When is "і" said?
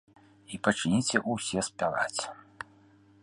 0.55-0.59